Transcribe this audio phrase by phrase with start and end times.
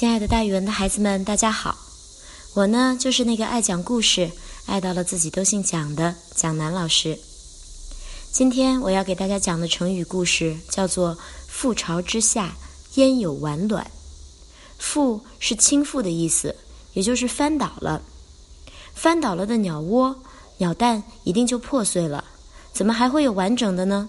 [0.00, 1.76] 亲爱的，大语文的孩子们，大家好！
[2.54, 4.30] 我呢，就是那个爱讲故事、
[4.64, 7.18] 爱到了自己都姓蒋的蒋楠老师。
[8.32, 11.18] 今天我要给大家讲的成语故事叫做
[11.52, 12.56] “覆巢之下，
[12.94, 13.90] 焉有完卵”。
[14.80, 16.56] 覆是倾覆的意思，
[16.94, 18.00] 也就是翻倒了。
[18.94, 20.16] 翻倒了的鸟窝、
[20.56, 22.24] 鸟蛋一定就破碎了，
[22.72, 24.08] 怎么还会有完整的呢？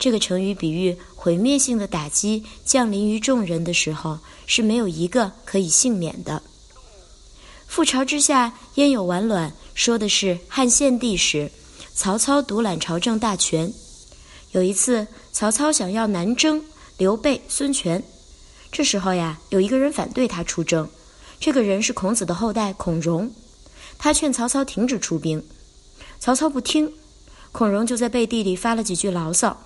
[0.00, 6.42] 这个成语比喻毁灭性的打击降临于众人的时候，是没有一个可以幸免的。
[7.70, 9.52] 覆巢之下，焉有完卵？
[9.74, 11.52] 说的是汉献帝时，
[11.94, 13.72] 曹操独揽朝政大权。
[14.52, 16.64] 有一次，曹操想要南征
[16.96, 18.02] 刘备、孙权，
[18.72, 20.88] 这时候呀，有一个人反对他出征。
[21.38, 23.30] 这个人是孔子的后代孔融，
[23.98, 25.44] 他劝曹操停止出兵，
[26.18, 26.90] 曹操不听，
[27.52, 29.62] 孔融就在背地里发了几句牢骚。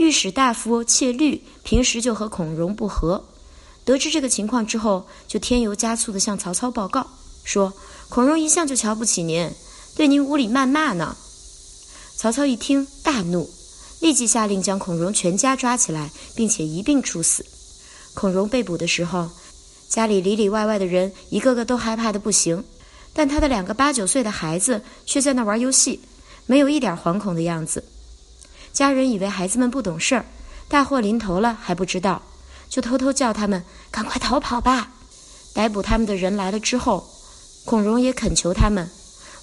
[0.00, 3.22] 御史大夫窃律平时就和孔融不和，
[3.84, 7.06] 得知这个情况之后，就添油加醋地向曹操报告
[7.44, 7.74] 说
[8.08, 9.52] ：“孔融一向就瞧不起您，
[9.94, 11.14] 对您无礼谩骂呢。”
[12.16, 13.50] 曹操一听大怒，
[14.00, 17.44] 立即下令将孔融全家抓起来，并且一并处死。
[18.14, 19.28] 孔融被捕的时候，
[19.90, 22.64] 家里里里外外的人一个个都害怕的不行，
[23.12, 26.00] 但他的两个八九岁的孩子却在那玩游戏，
[26.46, 27.84] 没有一点惶恐的样子。
[28.72, 30.24] 家人以为孩子们不懂事儿，
[30.68, 32.22] 大祸临头了还不知道，
[32.68, 34.92] 就偷偷叫他们赶快逃跑吧。
[35.52, 37.10] 逮捕他们的人来了之后，
[37.64, 38.88] 孔融也恳求他们：“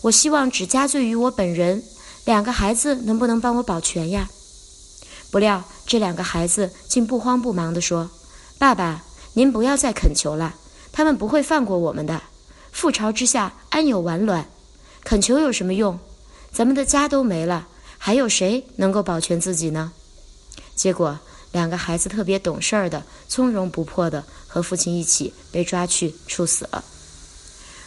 [0.03, 1.83] 我希望只加罪于我本人，
[2.23, 4.29] 两个孩子能不能帮我保全呀？”
[5.29, 8.09] 不料这两个孩子竟不慌不忙地说
[8.57, 10.55] ：“爸爸，您不要再恳求了，
[10.93, 12.21] 他们不会放过我们的。
[12.73, 14.47] 覆巢之下，安有完卵？
[15.03, 15.99] 恳求有什么用？
[16.51, 17.67] 咱们的家都没了。”
[17.97, 19.91] 还有谁能够保全自己呢？
[20.75, 21.19] 结果，
[21.51, 26.83] 两个孩子特别懂事儿的、从容不迫的和父亲一起被抓去处死了。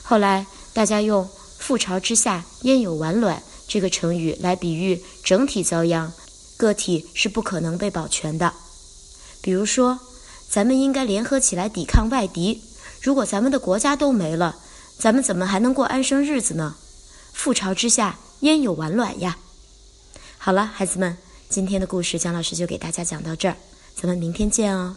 [0.03, 1.29] 后来，大家用
[1.61, 6.13] “覆巢之下，焉有完卵”这个成语来比喻整体遭殃，
[6.57, 8.53] 个体是不可能被保全的。
[9.41, 10.01] 比如说，
[10.49, 12.63] 咱们应该联合起来抵抗外敌。
[13.01, 14.57] 如果咱们的国家都没了，
[14.99, 16.75] 咱们怎么还能过安生日子呢？
[17.35, 19.39] 覆巢之下，焉有完卵呀？
[20.43, 21.19] 好了，孩子们，
[21.51, 23.55] 今天的故事姜老师就给大家讲到这儿，
[23.95, 24.97] 咱们明天见哦。